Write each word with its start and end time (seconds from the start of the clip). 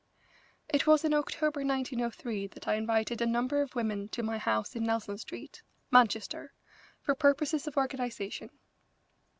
It 0.67 0.87
was 0.87 1.05
in 1.05 1.13
October, 1.13 1.59
1903, 1.59 2.47
that 2.47 2.67
I 2.67 2.73
invited 2.73 3.21
a 3.21 3.27
number 3.27 3.61
of 3.61 3.75
women 3.75 4.07
to 4.09 4.23
my 4.23 4.39
house 4.39 4.75
in 4.75 4.83
Nelson 4.85 5.19
street, 5.19 5.61
Manchester, 5.91 6.53
for 7.01 7.13
purposes 7.13 7.67
of 7.67 7.77
organisation. 7.77 8.49